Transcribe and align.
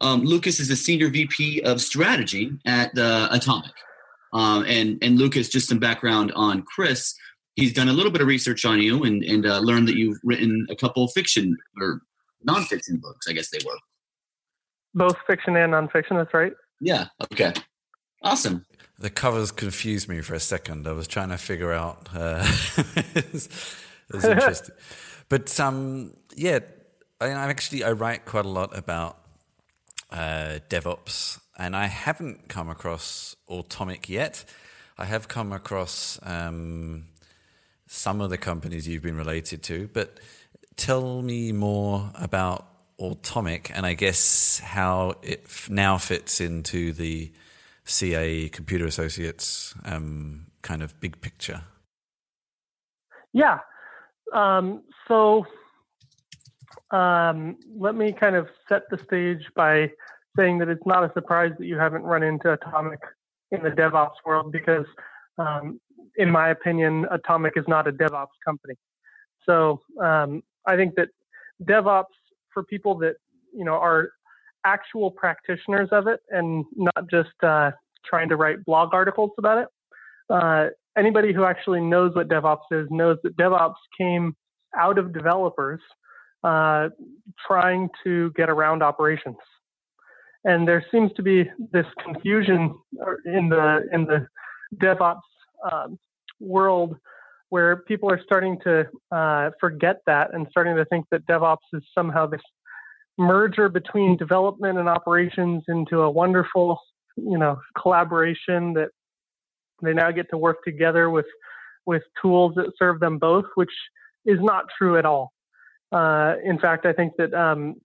Um, 0.00 0.22
Lucas 0.22 0.60
is 0.60 0.70
a 0.70 0.76
senior 0.76 1.08
VP 1.08 1.62
of 1.62 1.80
strategy 1.80 2.52
at 2.66 2.96
uh, 2.96 3.28
Automic. 3.32 3.72
Um, 4.32 4.64
and, 4.66 4.98
and 5.02 5.18
Lucas, 5.18 5.48
just 5.48 5.68
some 5.68 5.78
background 5.78 6.32
on 6.34 6.62
Chris. 6.62 7.14
He's 7.56 7.72
done 7.72 7.88
a 7.88 7.92
little 7.92 8.12
bit 8.12 8.20
of 8.20 8.28
research 8.28 8.64
on 8.64 8.80
you 8.80 9.02
and, 9.04 9.22
and 9.24 9.44
uh, 9.44 9.58
learned 9.58 9.88
that 9.88 9.96
you've 9.96 10.18
written 10.22 10.66
a 10.70 10.76
couple 10.76 11.06
fiction 11.08 11.56
or 11.80 12.00
nonfiction 12.48 13.00
books, 13.00 13.26
I 13.28 13.32
guess 13.32 13.50
they 13.50 13.58
were. 13.66 13.76
Both 14.94 15.16
fiction 15.26 15.56
and 15.56 15.72
nonfiction, 15.72 16.16
that's 16.16 16.32
right. 16.32 16.52
Yeah. 16.80 17.06
Okay. 17.32 17.52
Awesome. 18.22 18.64
The 18.98 19.10
covers 19.10 19.50
confused 19.50 20.08
me 20.08 20.20
for 20.20 20.34
a 20.34 20.40
second. 20.40 20.86
I 20.86 20.92
was 20.92 21.06
trying 21.06 21.30
to 21.30 21.38
figure 21.38 21.72
out. 21.72 22.08
Uh, 22.14 22.44
it, 23.14 23.32
was, 23.32 23.48
it 24.12 24.24
interesting, 24.24 24.74
but 25.30 25.58
um, 25.58 26.12
yeah, 26.36 26.58
I, 27.18 27.28
I 27.28 27.48
actually 27.48 27.82
I 27.82 27.92
write 27.92 28.26
quite 28.26 28.44
a 28.44 28.48
lot 28.48 28.76
about 28.76 29.19
uh, 30.12 30.58
DevOps, 30.68 31.40
and 31.58 31.76
I 31.76 31.86
haven't 31.86 32.48
come 32.48 32.68
across 32.68 33.36
Automic 33.48 34.08
yet. 34.08 34.44
I 34.98 35.04
have 35.04 35.28
come 35.28 35.52
across 35.52 36.18
um, 36.22 37.06
some 37.86 38.20
of 38.20 38.30
the 38.30 38.38
companies 38.38 38.86
you've 38.86 39.02
been 39.02 39.16
related 39.16 39.62
to, 39.64 39.88
but 39.92 40.20
tell 40.76 41.22
me 41.22 41.52
more 41.52 42.10
about 42.14 42.66
Automic, 42.98 43.70
and 43.74 43.86
I 43.86 43.94
guess 43.94 44.58
how 44.58 45.14
it 45.22 45.42
f- 45.46 45.70
now 45.70 45.96
fits 45.96 46.40
into 46.40 46.92
the 46.92 47.32
CA 47.84 48.48
Computer 48.50 48.84
Associates 48.84 49.74
um, 49.84 50.46
kind 50.62 50.82
of 50.82 50.98
big 51.00 51.20
picture? 51.20 51.62
Yeah. 53.32 53.58
Um, 54.32 54.82
so 55.08 55.46
um, 56.90 57.56
let 57.76 57.94
me 57.94 58.12
kind 58.12 58.36
of 58.36 58.48
set 58.68 58.82
the 58.90 58.98
stage 58.98 59.46
by 59.54 59.90
saying 60.36 60.58
that 60.58 60.68
it's 60.68 60.86
not 60.86 61.04
a 61.04 61.12
surprise 61.12 61.52
that 61.58 61.66
you 61.66 61.76
haven't 61.76 62.02
run 62.02 62.22
into 62.22 62.52
Automic 62.52 63.00
in 63.50 63.62
the 63.62 63.70
DevOps 63.70 64.16
world 64.24 64.52
because, 64.52 64.86
um, 65.38 65.80
in 66.16 66.30
my 66.30 66.50
opinion, 66.50 67.06
Automic 67.06 67.52
is 67.56 67.64
not 67.68 67.86
a 67.88 67.92
DevOps 67.92 68.28
company. 68.44 68.74
So 69.44 69.80
um, 70.02 70.42
I 70.66 70.76
think 70.76 70.94
that 70.96 71.08
DevOps 71.64 72.04
for 72.52 72.64
people 72.64 72.96
that 72.98 73.14
you 73.54 73.64
know 73.64 73.74
are 73.74 74.10
actual 74.64 75.10
practitioners 75.10 75.88
of 75.92 76.06
it 76.06 76.20
and 76.30 76.64
not 76.76 77.08
just 77.10 77.30
uh, 77.42 77.70
trying 78.04 78.28
to 78.28 78.36
write 78.36 78.64
blog 78.64 78.92
articles 78.92 79.30
about 79.38 79.58
it. 79.58 79.68
Uh, 80.28 80.68
anybody 80.96 81.32
who 81.32 81.44
actually 81.44 81.80
knows 81.80 82.14
what 82.14 82.28
DevOps 82.28 82.70
is 82.70 82.86
knows 82.90 83.16
that 83.22 83.36
DevOps 83.36 83.74
came 83.98 84.36
out 84.76 84.98
of 84.98 85.12
developers 85.12 85.80
uh, 86.44 86.88
trying 87.46 87.88
to 88.04 88.32
get 88.36 88.48
around 88.48 88.82
operations. 88.82 89.36
And 90.44 90.66
there 90.66 90.84
seems 90.90 91.12
to 91.14 91.22
be 91.22 91.50
this 91.72 91.86
confusion 92.02 92.74
in 93.26 93.48
the 93.50 93.86
in 93.92 94.06
the 94.06 94.26
DevOps 94.76 95.20
um, 95.70 95.98
world 96.40 96.96
where 97.50 97.76
people 97.76 98.10
are 98.10 98.20
starting 98.24 98.58
to 98.64 98.86
uh, 99.12 99.50
forget 99.60 99.96
that 100.06 100.32
and 100.32 100.46
starting 100.50 100.76
to 100.76 100.84
think 100.86 101.04
that 101.10 101.26
DevOps 101.26 101.56
is 101.72 101.82
somehow 101.94 102.26
this 102.26 102.40
merger 103.18 103.68
between 103.68 104.16
development 104.16 104.78
and 104.78 104.88
operations 104.88 105.62
into 105.68 106.00
a 106.00 106.10
wonderful, 106.10 106.80
you 107.16 107.36
know, 107.36 107.60
collaboration 107.76 108.72
that 108.72 108.88
they 109.82 109.92
now 109.92 110.10
get 110.10 110.30
to 110.30 110.38
work 110.38 110.58
together 110.64 111.10
with 111.10 111.26
with 111.86 112.02
tools 112.22 112.54
that 112.54 112.72
serve 112.78 113.00
them 113.00 113.18
both, 113.18 113.46
which 113.56 113.72
is 114.24 114.38
not 114.40 114.64
true 114.78 114.96
at 114.96 115.04
all. 115.04 115.32
Uh, 115.92 116.34
in 116.44 116.58
fact, 116.58 116.86
I 116.86 116.92
think 116.92 117.14
that 117.18 117.34
um, 117.34 117.76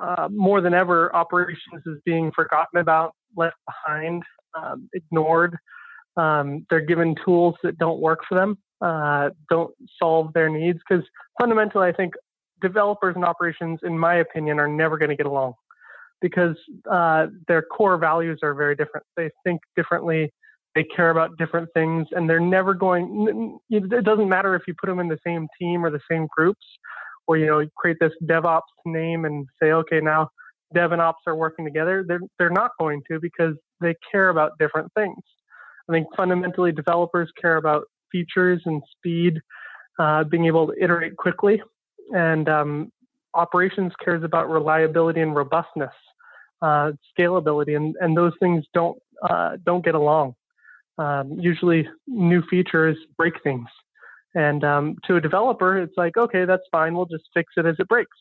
uh, 0.00 0.28
more 0.30 0.60
than 0.60 0.74
ever, 0.74 1.14
operations 1.14 1.82
is 1.86 1.98
being 2.04 2.32
forgotten 2.32 2.80
about, 2.80 3.14
left 3.36 3.56
behind, 3.66 4.22
um, 4.54 4.88
ignored. 4.94 5.56
Um, 6.16 6.66
they're 6.70 6.80
given 6.80 7.14
tools 7.24 7.54
that 7.62 7.78
don't 7.78 8.00
work 8.00 8.20
for 8.28 8.34
them, 8.34 8.58
uh, 8.80 9.30
don't 9.48 9.74
solve 9.98 10.32
their 10.32 10.48
needs. 10.48 10.78
Because 10.88 11.04
fundamentally, 11.40 11.86
I 11.88 11.92
think 11.92 12.14
developers 12.60 13.14
and 13.14 13.24
operations, 13.24 13.80
in 13.82 13.98
my 13.98 14.16
opinion, 14.16 14.58
are 14.58 14.68
never 14.68 14.98
going 14.98 15.10
to 15.10 15.16
get 15.16 15.26
along 15.26 15.54
because 16.20 16.56
uh, 16.90 17.26
their 17.48 17.62
core 17.62 17.96
values 17.96 18.40
are 18.42 18.54
very 18.54 18.76
different. 18.76 19.06
They 19.16 19.30
think 19.44 19.60
differently, 19.76 20.32
they 20.74 20.84
care 20.84 21.10
about 21.10 21.36
different 21.38 21.68
things, 21.74 22.08
and 22.12 22.28
they're 22.28 22.40
never 22.40 22.74
going. 22.74 23.58
It 23.70 24.04
doesn't 24.04 24.28
matter 24.28 24.54
if 24.54 24.62
you 24.66 24.74
put 24.80 24.88
them 24.88 25.00
in 25.00 25.08
the 25.08 25.18
same 25.26 25.48
team 25.58 25.84
or 25.84 25.90
the 25.90 26.00
same 26.10 26.28
groups, 26.36 26.64
or 27.30 27.38
you 27.38 27.46
know, 27.46 27.64
create 27.76 27.96
this 28.00 28.10
DevOps 28.24 28.62
name 28.84 29.24
and 29.24 29.46
say, 29.62 29.70
okay, 29.70 30.00
now 30.00 30.28
Dev 30.74 30.90
and 30.90 31.00
Ops 31.00 31.22
are 31.28 31.36
working 31.36 31.64
together. 31.64 32.04
They're 32.04 32.18
they're 32.40 32.50
not 32.50 32.72
going 32.76 33.02
to 33.08 33.20
because 33.20 33.54
they 33.80 33.94
care 34.10 34.30
about 34.30 34.58
different 34.58 34.92
things. 34.94 35.22
I 35.88 35.92
think 35.92 36.08
fundamentally, 36.16 36.72
developers 36.72 37.30
care 37.40 37.56
about 37.56 37.84
features 38.10 38.60
and 38.64 38.82
speed, 38.96 39.38
uh, 40.00 40.24
being 40.24 40.46
able 40.46 40.66
to 40.66 40.74
iterate 40.82 41.16
quickly, 41.16 41.62
and 42.12 42.48
um, 42.48 42.90
operations 43.34 43.92
cares 44.04 44.24
about 44.24 44.50
reliability 44.50 45.20
and 45.20 45.32
robustness, 45.32 45.94
uh, 46.62 46.90
scalability, 47.16 47.76
and, 47.76 47.94
and 48.00 48.16
those 48.16 48.32
things 48.40 48.64
don't 48.74 48.98
uh, 49.22 49.52
don't 49.64 49.84
get 49.84 49.94
along. 49.94 50.34
Um, 50.98 51.36
usually, 51.38 51.88
new 52.08 52.42
features 52.50 52.96
break 53.16 53.34
things, 53.44 53.68
and 54.34 54.64
um, 54.64 54.96
to 55.06 55.16
a 55.16 55.20
developer, 55.20 55.78
it's 55.78 55.96
like, 55.96 56.16
okay, 56.16 56.44
that's 56.44 56.62
fine. 56.70 56.94
We'll 56.94 57.06
just 57.06 57.24
fix 57.34 57.52
it 57.56 57.66
as 57.66 57.76
it 57.78 57.88
breaks. 57.88 58.16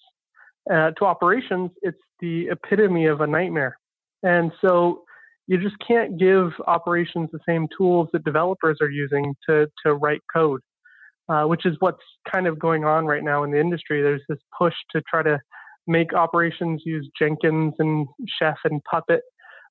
Uh, 0.72 0.92
to 0.92 1.06
operations, 1.06 1.72
it's 1.81 1.97
the 2.20 2.50
epitome 2.50 3.06
of 3.06 3.22
a 3.22 3.28
nightmare, 3.28 3.78
and 4.24 4.52
so 4.62 5.03
you 5.47 5.58
just 5.58 5.78
can't 5.86 6.20
give 6.20 6.52
operations 6.68 7.30
the 7.31 7.40
same 7.47 7.68
tools 7.75 8.09
that 8.14 8.24
developers 8.24 8.78
are 8.81 8.90
using 8.90 9.34
to 9.47 9.68
to 9.86 9.94
write 9.96 10.22
code. 10.34 10.62
Uh, 11.30 11.46
which 11.46 11.64
is 11.64 11.75
what's 11.78 12.02
kind 12.31 12.47
of 12.47 12.58
going 12.58 12.86
on 12.86 13.06
right 13.06 13.24
now 13.24 13.44
in 13.44 13.52
the 13.52 13.59
industry. 13.59 14.02
There's 14.02 14.24
this 14.28 14.40
push 14.58 14.74
to 14.94 15.02
try 15.08 15.22
to 15.22 15.40
make 15.86 16.12
operations 16.12 16.81
use 16.86 17.08
Jenkins 17.20 17.76
and 17.78 18.08
Chef 18.40 18.58
and 18.64 18.84
Puppet, 18.90 19.22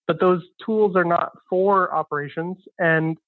but 0.07 0.21
those 0.21 0.41
tools 0.65 0.95
are 0.95 1.05
not 1.05 1.33
for 1.51 1.93
operations, 1.93 2.59
and 2.79 3.19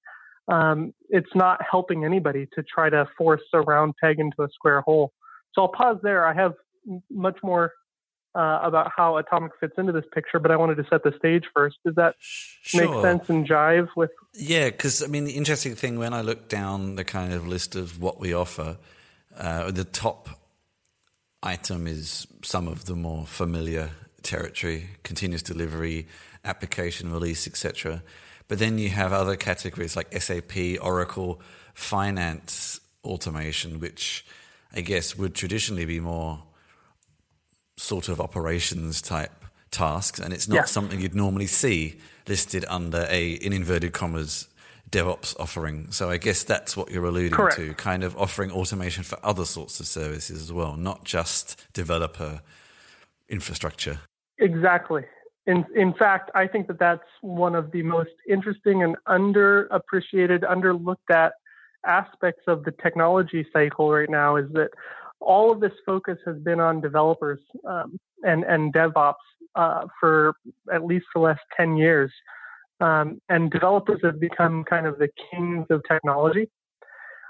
um, 0.51 0.93
it's 1.09 1.35
not 1.35 1.61
helping 1.69 2.05
anybody 2.05 2.47
to 2.55 2.63
try 2.63 2.91
to 2.91 3.09
force 3.17 3.43
a 3.53 3.61
round 3.61 3.95
peg 4.03 4.19
into 4.19 4.43
a 4.43 4.49
square 4.53 4.81
hole. 4.83 5.13
So 5.55 5.63
I'll 5.63 5.69
pause 5.69 5.99
there. 6.03 6.27
I 6.27 6.35
have 6.35 6.55
much 7.11 7.39
more 7.43 7.73
uh, 8.35 8.61
about 8.63 8.91
how 8.95 9.17
Automic 9.17 9.53
fits 9.61 9.75
into 9.79 9.93
this 9.93 10.05
picture, 10.13 10.39
but 10.39 10.51
I 10.51 10.57
wanted 10.57 10.77
to 10.77 10.85
set 10.91 11.03
the 11.03 11.13
stage 11.19 11.45
first. 11.55 11.79
Does 11.85 11.95
that 11.97 12.15
sure. 12.19 12.89
make 12.89 13.03
sense 13.03 13.29
and 13.29 13.47
jive 13.47 13.89
with? 13.97 14.11
Yeah, 14.35 14.71
because 14.71 15.03
I 15.03 15.07
mean, 15.07 15.25
the 15.25 15.33
interesting 15.33 15.75
thing 15.75 15.99
when 15.99 16.13
I 16.13 16.21
look 16.21 16.49
down 16.49 16.97
the 16.97 17.05
kind 17.05 17.33
of 17.33 17.47
list 17.47 17.77
of 17.77 18.01
what 18.01 18.21
we 18.21 18.33
offer, 18.33 18.77
uh, 19.37 19.71
the 19.71 19.85
top 19.85 20.29
item 21.43 21.87
is 21.87 22.27
some 22.43 22.69
of 22.69 22.85
the 22.85 22.95
more 22.95 23.27
familiar 23.27 23.91
territory, 24.23 24.91
continuous 25.03 25.43
delivery, 25.43 26.07
application 26.45 27.13
release, 27.13 27.47
etc. 27.47 28.03
But 28.51 28.59
then 28.59 28.79
you 28.79 28.89
have 28.89 29.13
other 29.13 29.37
categories 29.37 29.95
like 29.95 30.13
SAP, 30.21 30.83
Oracle, 30.83 31.41
finance 31.73 32.81
automation, 33.05 33.79
which 33.79 34.27
I 34.75 34.81
guess 34.81 35.17
would 35.17 35.37
traditionally 35.37 35.85
be 35.85 36.01
more 36.01 36.43
sort 37.77 38.09
of 38.09 38.21
operations 38.21 39.01
type 39.01 39.31
tasks, 39.71 40.19
and 40.19 40.35
it's 40.35 40.49
not 40.49 40.57
yeah. 40.57 40.65
something 40.65 41.01
you'd 41.01 41.15
normally 41.15 41.47
see 41.47 42.01
listed 42.27 42.65
under 42.69 43.07
a 43.09 43.35
in 43.35 43.53
inverted 43.53 43.93
commas 43.93 44.49
DevOps 44.91 45.39
offering. 45.39 45.93
So 45.93 46.11
I 46.11 46.17
guess 46.17 46.43
that's 46.43 46.77
what 46.77 46.91
you're 46.91 47.07
alluding 47.07 47.31
Correct. 47.31 47.55
to, 47.55 47.73
kind 47.75 48.03
of 48.03 48.17
offering 48.17 48.51
automation 48.51 49.05
for 49.05 49.17
other 49.23 49.45
sorts 49.45 49.79
of 49.79 49.87
services 49.87 50.43
as 50.43 50.53
well, 50.53 50.77
not 50.77 51.05
just 51.05 51.73
developer 51.73 52.41
infrastructure. 53.29 54.01
Exactly. 54.39 55.05
In 55.47 55.65
in 55.75 55.95
fact, 55.95 56.31
I 56.35 56.47
think 56.47 56.67
that 56.69 56.79
that's 56.79 57.03
one 57.23 57.55
of 57.55 57.71
the 57.73 57.83
most 57.83 58.11
interesting 58.29 58.83
and 58.83 58.97
underappreciated, 59.09 60.43
underlooked 60.43 61.11
at 61.11 61.33
aspects 61.87 62.43
of 62.47 62.65
the 62.65 62.73
technology 62.83 63.47
cycle 63.53 63.91
right 63.91 64.11
now 64.11 64.37
is 64.37 64.51
that 64.53 64.69
all 65.21 65.51
of 65.51 65.61
this 65.61 65.73
focus 65.87 66.19
has 66.27 66.37
been 66.39 66.61
on 66.61 66.81
developers 66.81 67.41
um, 67.67 67.99
and 68.23 68.45
and 68.45 68.73
DevOps 68.73 69.15
uh, 69.55 69.87
for 69.99 70.35
at 70.73 70.85
least 70.85 71.07
the 71.15 71.21
last 71.21 71.41
ten 71.57 71.77
years, 71.77 72.13
um, 72.81 73.21
and 73.29 73.51
developers 73.51 74.01
have 74.03 74.21
become 74.21 74.65
kind 74.65 74.87
of 74.87 74.99
the 74.99 75.09
kings 75.31 75.67
of 75.71 75.83
technology. 75.89 76.49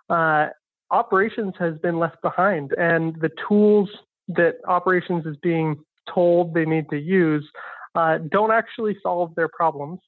Uh, 0.09 0.49
operations 0.91 1.55
has 1.59 1.79
been 1.79 1.99
left 1.99 2.21
behind, 2.23 2.73
and 2.77 3.15
the 3.21 3.31
tools 3.49 3.89
that 4.29 4.57
operations 4.67 5.27
is 5.27 5.37
being 5.43 5.77
told 6.13 6.55
they 6.55 6.65
need 6.65 6.89
to 6.91 6.99
use 6.99 7.49
uh, 7.95 8.19
don't 8.31 8.53
actually 8.53 8.97
solve 9.03 9.35
their 9.35 9.49
problems. 9.49 10.01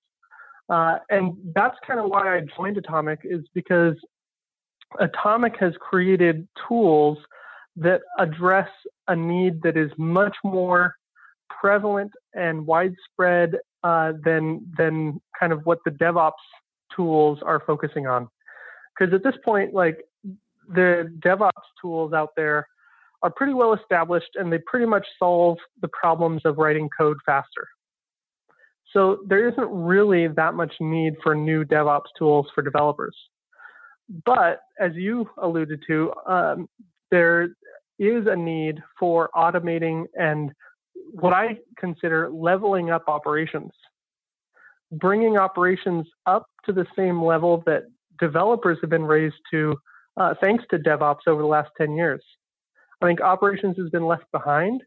Uh, 0.69 0.99
and 1.11 1.35
that's 1.55 1.77
kind 1.87 2.01
of 2.01 2.07
why 2.07 2.37
I 2.37 2.43
joined 2.57 2.79
Automic 2.79 3.21
is 3.25 3.43
because 3.55 3.95
Automic 5.01 5.57
has 5.59 5.73
created 5.81 6.47
tools 6.69 7.19
that 7.77 8.03
address 8.19 8.69
a 9.09 9.17
need 9.17 9.63
that 9.63 9.77
is 9.77 9.91
much 9.97 10.37
more 10.45 10.95
prevalent 11.49 12.13
and 12.35 12.67
widespread 12.67 13.57
uh, 13.83 14.13
than 14.25 14.67
than 14.79 15.21
kind 15.39 15.53
of 15.53 15.65
what 15.65 15.79
the 15.85 15.91
DevOps 15.91 16.33
tools 16.95 17.39
are 17.43 17.63
focusing 17.67 18.07
on. 18.07 18.29
Because 18.97 19.13
at 19.15 19.25
this 19.25 19.35
point, 19.45 19.75
like 19.75 19.99
the 20.69 21.13
DevOps 21.21 21.51
tools 21.81 22.13
out 22.13 22.31
there 22.37 22.67
are 23.23 23.31
pretty 23.31 23.55
well 23.55 23.75
established 23.75 24.31
and 24.35 24.53
they 24.53 24.59
pretty 24.67 24.87
much 24.87 25.07
solve 25.19 25.59
the 25.81 25.89
problems 25.89 26.43
of 26.45 26.59
writing 26.59 26.89
code 26.97 27.17
faster. 27.25 27.69
So 28.93 29.19
there 29.27 29.49
isn't 29.49 29.69
really 29.71 30.29
that 30.29 30.55
much 30.55 30.75
need 30.81 31.15
for 31.23 31.35
new 31.35 31.65
DevOps 31.65 32.11
tools 32.19 32.47
for 32.55 32.63
developers. 32.63 33.17
But 34.27 34.61
as 34.79 34.93
you 34.95 35.29
alluded 35.41 35.83
to, 35.87 36.13
um, 36.27 36.69
there 37.11 37.55
is 37.99 38.27
a 38.27 38.37
need 38.37 38.83
for 38.99 39.31
automating 39.35 40.05
and 40.15 40.53
what 41.13 41.33
I 41.33 41.59
consider 41.79 42.29
leveling 42.31 42.91
up 42.91 43.05
operations, 43.09 43.71
bringing 44.91 45.39
operations 45.39 46.07
up 46.27 46.47
to 46.67 46.73
the 46.73 46.87
same 46.97 47.23
level 47.23 47.63
that 47.67 47.85
developers 48.19 48.79
have 48.81 48.91
been 48.91 49.05
raised 49.05 49.37
to 49.53 49.77
uh, 50.17 50.35
thanks 50.43 50.65
to 50.71 50.79
DevOps 50.79 51.27
over 51.27 51.41
the 51.41 51.49
last 51.49 51.71
10 51.79 51.95
years. 51.95 52.23
I 53.03 53.07
think 53.07 53.21
operations 53.21 53.77
has 53.79 53.91
been 53.91 54.07
left 54.07 54.31
behind 54.33 54.83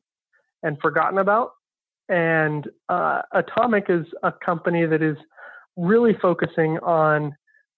and 0.64 0.80
forgotten 0.82 1.18
about. 1.20 1.52
And 2.08 2.68
uh, 2.88 3.24
Automic 3.34 3.86
is 3.90 4.06
a 4.24 4.32
company 4.32 4.86
that 4.86 5.02
is 5.02 5.18
really 5.76 6.14
focusing 6.22 6.78
on 6.80 7.36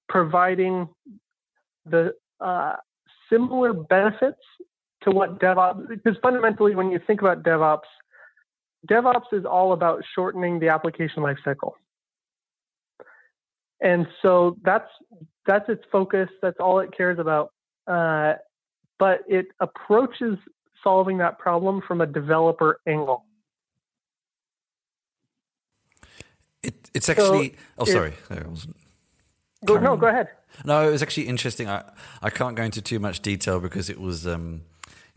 providing 0.09 0.87
the 1.85 2.13
uh, 2.39 2.73
similar 3.31 3.73
benefits 3.73 4.37
to 5.03 5.11
what 5.11 5.39
DevOps, 5.39 5.87
because 5.87 6.15
fundamentally, 6.21 6.75
when 6.75 6.91
you 6.91 6.99
think 7.07 7.21
about 7.21 7.43
DevOps, 7.43 7.87
DevOps 8.89 9.31
is 9.31 9.45
all 9.45 9.73
about 9.73 10.03
shortening 10.13 10.59
the 10.59 10.69
application 10.69 11.23
lifecycle. 11.23 11.71
And 13.81 14.07
so 14.21 14.57
that's 14.63 14.89
that's 15.45 15.69
its 15.69 15.83
focus. 15.91 16.29
That's 16.41 16.57
all 16.59 16.79
it 16.79 16.89
cares 16.95 17.19
about. 17.19 17.51
Uh, 17.85 18.33
but 18.99 19.21
it 19.27 19.47
approaches 19.59 20.37
solving 20.83 21.17
that 21.17 21.39
problem 21.39 21.81
from 21.87 22.01
a 22.01 22.05
developer 22.05 22.79
angle. 22.87 23.23
It, 26.63 26.89
it's 26.93 27.09
actually. 27.09 27.49
So 27.49 27.55
oh, 27.79 27.85
sorry. 27.85 28.13
Go, 29.65 29.79
no, 29.79 29.95
go 29.95 30.07
ahead. 30.07 30.29
No, 30.65 30.87
it 30.87 30.91
was 30.91 31.01
actually 31.01 31.27
interesting. 31.27 31.67
I, 31.67 31.83
I 32.21 32.29
can't 32.29 32.55
go 32.55 32.63
into 32.63 32.81
too 32.81 32.99
much 32.99 33.21
detail 33.21 33.59
because 33.59 33.89
it 33.89 33.99
was 33.99 34.27
um, 34.27 34.61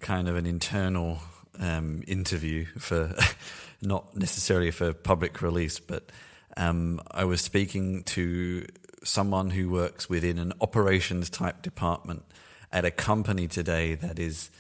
kind 0.01 0.29
of 0.29 0.37
an 0.37 0.47
internal 0.47 1.19
um, 1.59 2.03
interview 2.07 2.67
for 2.79 3.15
not 3.83 4.17
necessarily 4.17 4.71
for 4.71 4.93
public 4.93 5.43
release, 5.43 5.79
but 5.79 6.11
um, 6.57 7.01
I 7.11 7.25
was 7.25 7.41
speaking 7.41 8.03
to 8.05 8.67
someone 9.03 9.51
who 9.51 9.71
works 9.71 10.09
within 10.09 10.39
an 10.39 10.53
operations 10.61 11.31
type 11.31 11.63
department 11.63 12.25
at 12.73 12.85
a 12.85 12.91
company 12.91 13.49
today 13.49 13.95
that 13.95 14.19
is 14.19 14.51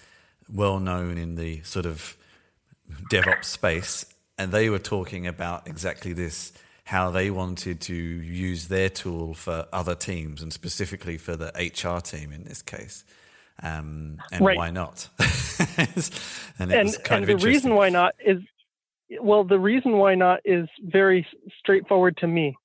well 0.53 0.81
known 0.81 1.17
in 1.19 1.37
the 1.37 1.63
sort 1.63 1.87
of 1.87 2.17
DevOps 3.11 3.45
space, 3.45 4.05
and 4.39 4.53
they 4.53 4.69
were 4.69 4.79
talking 4.79 5.27
about 5.27 5.67
exactly 5.67 6.13
this 6.13 6.53
how 6.85 7.09
they 7.09 7.31
wanted 7.31 7.81
to 7.81 7.95
use 7.95 8.67
their 8.67 8.89
tool 8.89 9.33
for 9.33 9.65
other 9.73 9.95
teams 9.95 10.43
and 10.43 10.53
specifically 10.53 11.17
for 11.17 11.37
the 11.37 11.53
HR 11.57 12.01
team 12.01 12.33
in 12.33 12.43
this 12.43 12.63
case. 12.63 13.05
Um, 13.63 14.21
and 14.33 14.45
right. 14.45 14.57
why 14.57 14.71
not? 14.71 15.09
and, 15.79 16.73
and, 16.73 16.97
and 17.09 17.27
the 17.27 17.37
reason 17.37 17.77
why 17.77 17.91
not 17.91 18.15
is 18.19 18.39
well, 19.21 19.45
the 19.45 19.59
reason 19.59 19.93
why 19.93 20.15
not 20.15 20.41
is 20.45 20.69
very 20.83 21.27
straightforward 21.59 22.17
to 22.19 22.27
me. 22.27 22.57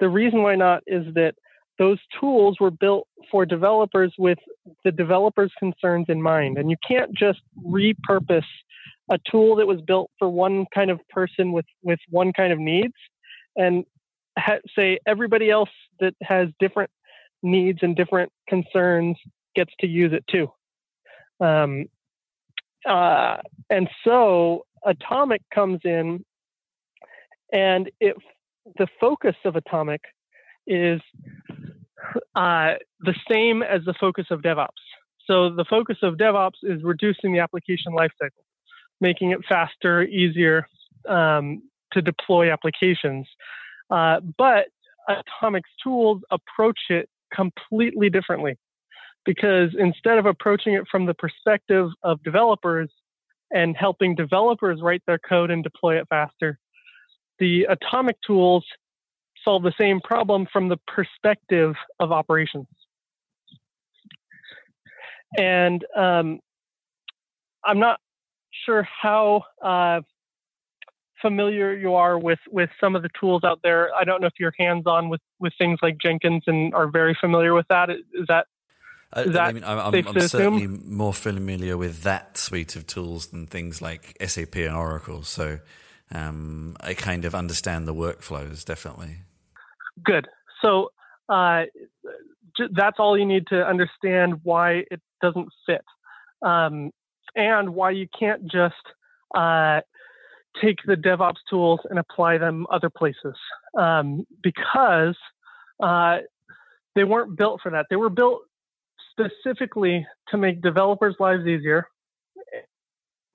The 0.00 0.08
reason 0.08 0.42
why 0.42 0.56
not 0.56 0.82
is 0.86 1.14
that 1.14 1.34
those 1.78 1.98
tools 2.20 2.58
were 2.60 2.70
built 2.70 3.08
for 3.30 3.46
developers 3.46 4.12
with 4.18 4.38
the 4.84 4.92
developers' 4.92 5.52
concerns 5.58 6.06
in 6.08 6.20
mind. 6.22 6.58
And 6.58 6.70
you 6.70 6.76
can't 6.86 7.12
just 7.12 7.40
repurpose 7.64 8.42
a 9.10 9.18
tool 9.30 9.56
that 9.56 9.66
was 9.66 9.80
built 9.80 10.10
for 10.18 10.28
one 10.28 10.66
kind 10.74 10.90
of 10.90 11.00
person 11.10 11.52
with, 11.52 11.66
with 11.82 11.98
one 12.08 12.32
kind 12.32 12.52
of 12.52 12.58
needs 12.58 12.94
and 13.56 13.84
ha- 14.38 14.60
say 14.76 14.98
everybody 15.06 15.50
else 15.50 15.70
that 16.00 16.14
has 16.22 16.48
different 16.58 16.90
needs 17.42 17.80
and 17.82 17.96
different 17.96 18.30
concerns 18.48 19.16
gets 19.54 19.72
to 19.80 19.86
use 19.86 20.12
it 20.12 20.24
too. 20.30 20.48
Um, 21.44 21.86
uh, 22.88 23.36
and 23.70 23.88
so 24.04 24.64
Automic 24.84 25.42
comes 25.54 25.80
in, 25.84 26.24
and 27.52 27.90
if 28.00 28.16
the 28.78 28.86
focus 29.00 29.36
of 29.44 29.56
Automic 29.56 30.00
is 30.66 31.00
uh, 32.34 32.74
the 33.00 33.14
same 33.30 33.62
as 33.62 33.84
the 33.84 33.94
focus 34.00 34.26
of 34.30 34.40
DevOps. 34.42 34.68
So 35.26 35.50
the 35.50 35.64
focus 35.64 35.98
of 36.02 36.14
DevOps 36.14 36.62
is 36.62 36.82
reducing 36.82 37.32
the 37.32 37.40
application 37.40 37.92
lifecycle, 37.92 38.44
making 39.00 39.30
it 39.30 39.40
faster, 39.48 40.02
easier 40.02 40.66
um, 41.08 41.62
to 41.92 42.02
deploy 42.02 42.52
applications. 42.52 43.26
Uh, 43.90 44.20
but 44.38 44.66
Automic's 45.08 45.70
tools 45.82 46.22
approach 46.30 46.78
it 46.88 47.08
completely 47.34 48.10
differently 48.10 48.56
because 49.24 49.70
instead 49.78 50.18
of 50.18 50.26
approaching 50.26 50.74
it 50.74 50.84
from 50.90 51.06
the 51.06 51.14
perspective 51.14 51.88
of 52.02 52.22
developers 52.22 52.90
and 53.50 53.76
helping 53.76 54.14
developers 54.14 54.80
write 54.82 55.02
their 55.06 55.18
code 55.18 55.50
and 55.50 55.62
deploy 55.62 55.98
it 55.98 56.06
faster, 56.08 56.58
the 57.38 57.66
Automic 57.68 58.16
tools 58.26 58.64
solve 59.44 59.62
the 59.62 59.74
same 59.78 60.00
problem 60.00 60.46
from 60.52 60.68
the 60.68 60.78
perspective 60.86 61.74
of 62.00 62.12
operations. 62.12 62.66
And 65.36 65.84
um, 65.96 66.40
I'm 67.64 67.78
not 67.78 68.00
sure 68.66 68.82
how 68.82 69.44
uh, 69.62 70.02
familiar 71.20 71.74
you 71.74 71.94
are 71.94 72.18
with 72.18 72.40
with 72.50 72.68
some 72.80 72.94
of 72.94 73.02
the 73.02 73.08
tools 73.18 73.44
out 73.44 73.60
there. 73.62 73.90
I 73.94 74.04
don't 74.04 74.20
know 74.20 74.26
if 74.26 74.34
you're 74.38 74.52
hands 74.58 74.84
on 74.86 75.08
with 75.08 75.20
with 75.38 75.54
things 75.56 75.78
like 75.80 75.96
Jenkins 75.98 76.42
and 76.46 76.74
are 76.74 76.88
very 76.88 77.16
familiar 77.18 77.54
with 77.54 77.66
that. 77.68 77.88
Is 77.90 78.26
that 78.28 78.46
uh, 79.12 79.24
that 79.24 79.40
I 79.40 79.52
mean, 79.52 79.64
I'm, 79.64 79.78
I'm, 79.78 80.08
I'm 80.08 80.20
certainly 80.20 80.66
more 80.66 81.14
familiar 81.14 81.76
with 81.76 82.02
that 82.02 82.36
suite 82.36 82.76
of 82.76 82.86
tools 82.86 83.28
than 83.28 83.46
things 83.46 83.80
like 83.80 84.16
SAP 84.24 84.56
and 84.56 84.74
Oracle. 84.74 85.22
So 85.22 85.60
um, 86.10 86.76
I 86.80 86.94
kind 86.94 87.24
of 87.24 87.34
understand 87.34 87.86
the 87.86 87.94
workflows 87.94 88.64
definitely. 88.64 89.18
Good. 90.04 90.28
So 90.62 90.90
uh, 91.28 91.64
that's 92.74 92.96
all 92.98 93.18
you 93.18 93.26
need 93.26 93.46
to 93.48 93.66
understand 93.66 94.40
why 94.42 94.84
it 94.90 95.00
doesn't 95.20 95.48
fit, 95.66 95.84
um, 96.42 96.90
and 97.34 97.70
why 97.70 97.90
you 97.90 98.06
can't 98.18 98.44
just 98.50 98.74
uh, 99.34 99.80
take 100.60 100.78
the 100.86 100.94
DevOps 100.94 101.36
tools 101.48 101.80
and 101.88 101.98
apply 101.98 102.38
them 102.38 102.66
other 102.70 102.90
places, 102.90 103.34
um, 103.78 104.26
because 104.42 105.16
uh, 105.82 106.18
they 106.94 107.04
weren't 107.04 107.36
built 107.36 107.60
for 107.62 107.70
that. 107.70 107.86
They 107.88 107.96
were 107.96 108.10
built 108.10 108.42
specifically 109.10 110.06
to 110.28 110.36
make 110.36 110.60
developers' 110.62 111.16
lives 111.18 111.46
easier. 111.46 111.86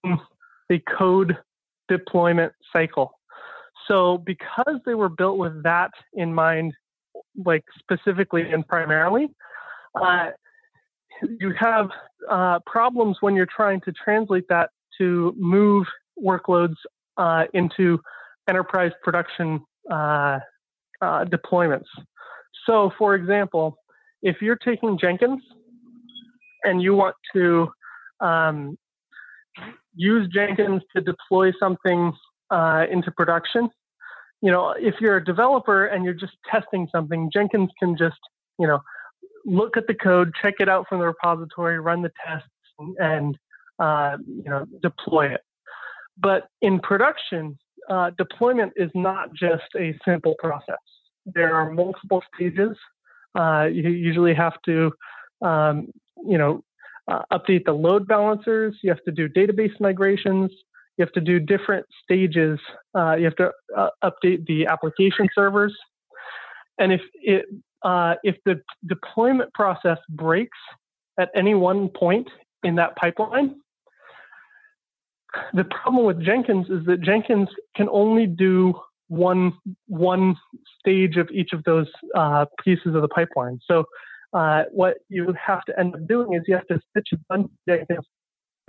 The 0.04 0.80
code 0.98 1.38
deployment 1.88 2.54
cycle. 2.72 3.17
So 3.88 4.18
because 4.18 4.80
they 4.86 4.94
were 4.94 5.10
built 5.10 5.38
with 5.38 5.64
that 5.64 5.92
in 6.14 6.34
mind, 6.34 6.74
like 7.46 7.64
specifically 7.80 8.52
and 8.52 8.68
primarily, 8.68 9.28
uh, 9.96 10.28
you 11.40 11.54
have 11.60 11.90
uh, 12.30 12.60
problems 12.66 13.18
when 13.22 13.36
you're 13.36 13.48
trying 13.48 13.82
to 13.82 13.92
translate 13.92 14.48
that 14.50 14.70
to 14.98 15.34
move 15.38 15.86
workloads 16.24 16.76
uh, 17.18 17.46
into 17.54 18.00
enterprise 18.50 18.92
production 19.04 19.62
uh, 19.92 20.40
uh, 21.02 21.26
deployments. 21.26 21.86
So, 22.66 22.92
for 22.98 23.16
example, 23.16 23.78
if 24.22 24.42
you're 24.42 24.58
taking 24.58 24.98
Jenkins 24.98 25.42
and 26.64 26.82
you 26.82 26.96
want 26.96 27.16
to 27.34 27.70
um, 28.20 28.78
use 29.96 30.28
Jenkins 30.34 30.82
to 30.96 31.02
deploy 31.02 31.52
something 31.60 32.14
uh, 32.50 32.86
into 32.90 33.12
production, 33.12 33.70
you 34.42 34.52
know, 34.52 34.74
if 34.78 34.96
you're 35.00 35.18
a 35.18 35.24
developer 35.24 35.86
and 35.86 36.06
you're 36.06 36.14
just 36.14 36.34
testing 36.50 36.88
something, 36.92 37.30
Jenkins 37.34 37.72
can 37.80 37.98
just, 37.98 38.20
you 38.60 38.68
know, 38.68 38.80
look 39.46 39.78
at 39.78 39.88
the 39.88 39.94
code, 39.94 40.32
check 40.42 40.56
it 40.60 40.70
out 40.70 40.86
from 40.88 41.00
the 41.00 41.06
repository, 41.06 41.80
run 41.80 42.02
the 42.02 42.12
tests, 42.26 42.50
and 43.00 43.38
uh, 43.80 44.18
you 44.28 44.50
know, 44.50 44.66
deploy 44.82 45.28
it. 45.28 45.42
But 46.18 46.48
in 46.62 46.80
production, 46.80 47.58
uh, 47.90 48.12
deployment 48.18 48.74
is 48.76 48.92
not 48.94 49.34
just 49.34 49.64
a 49.78 49.98
simple 50.06 50.36
process. 50.40 50.76
There 51.26 51.56
are 51.56 51.72
multiple 51.72 52.24
stages. 52.36 52.78
Uh, 53.36 53.68
you 53.72 53.90
usually 53.90 54.34
have 54.34 54.54
to, 54.66 54.92
um, 55.42 55.88
you 56.26 56.38
know, 56.38 56.64
uh, 57.08 57.22
update 57.32 57.66
the 57.66 57.74
load 57.74 58.08
balancers. 58.08 58.76
You 58.82 58.90
have 58.90 59.04
to 59.04 59.12
do 59.12 59.30
database 59.30 59.80
migrations. 59.80 60.52
You 60.98 61.06
have 61.06 61.14
to 61.14 61.22
do 61.22 61.40
different 61.40 61.86
stages. 62.04 62.60
Uh, 62.96 63.16
you 63.16 63.26
have 63.26 63.36
to 63.36 63.52
uh, 63.76 63.90
update 64.04 64.46
the 64.48 64.66
application 64.68 65.28
servers, 65.34 65.76
and 66.80 66.92
if 66.92 67.02
it 67.16 67.46
uh, 67.84 68.16
if 68.24 68.36
the 68.46 68.62
deployment 68.88 69.54
process 69.54 69.98
breaks 70.10 70.58
at 71.20 71.30
any 71.36 71.54
one 71.54 71.90
point 71.90 72.28
in 72.64 72.76
that 72.76 72.96
pipeline, 72.96 73.56
the 75.54 75.64
problem 75.66 76.06
with 76.06 76.24
Jenkins 76.24 76.68
is 76.70 76.86
that 76.88 77.02
Jenkins 77.02 77.50
can 77.76 77.88
only 77.90 78.26
do 78.26 78.74
one 79.08 79.54
one 79.88 80.36
stage 80.80 81.18
of 81.18 81.30
each 81.32 81.54
of 81.54 81.64
those 81.64 81.88
uh, 82.16 82.46
pieces 82.64 82.96
of 82.96 83.02
the 83.02 83.08
pipeline. 83.08 83.60
So 83.70 83.86
uh, 84.34 84.64
what 84.72 84.98
you 85.10 85.34
have 85.46 85.64
to 85.66 85.80
end 85.80 85.96
up 85.96 86.08
doing 86.08 86.34
is 86.34 86.42
you 86.48 86.56
have 86.56 86.68
to 86.68 86.80
stitch 86.90 87.10
a 87.14 87.18
bunch 87.30 87.46
of 87.46 87.52
Jenkins. 87.68 88.06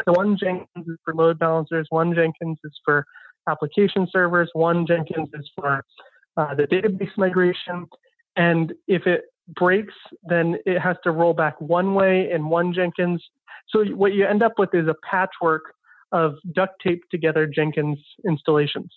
One 0.07 0.37
Jenkins 0.39 0.87
is 0.87 0.97
for 1.05 1.15
load 1.15 1.39
balancers, 1.39 1.87
one 1.91 2.15
Jenkins 2.15 2.59
is 2.65 2.73
for 2.85 3.05
application 3.49 4.07
servers, 4.11 4.51
one 4.53 4.87
Jenkins 4.87 5.29
is 5.35 5.51
for 5.57 5.85
uh, 6.37 6.55
the 6.55 6.65
database 6.65 7.11
migration. 7.17 7.87
And 8.37 8.73
if 8.87 9.07
it 9.07 9.25
breaks, 9.57 9.95
then 10.23 10.57
it 10.67 10.79
has 10.79 10.97
to 11.05 11.11
roll 11.11 11.35
back 11.35 11.61
one 11.61 11.95
way 11.95 12.31
in 12.31 12.49
one 12.49 12.73
Jenkins. 12.73 13.23
So 13.69 13.85
what 13.85 14.13
you 14.13 14.27
end 14.27 14.43
up 14.43 14.53
with 14.59 14.75
is 14.75 14.87
a 14.87 14.95
patchwork 15.09 15.75
of 16.13 16.35
duct 16.55 16.81
taped 16.83 17.11
together 17.11 17.47
Jenkins 17.47 17.99
installations, 18.27 18.93